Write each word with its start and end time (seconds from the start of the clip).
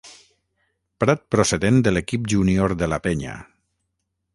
Prat 1.03 1.21
procedent 1.37 1.77
de 1.89 1.95
l'equip 1.95 2.27
júnior 2.35 2.77
de 2.83 2.89
la 2.95 3.03
Penya. 3.09 3.41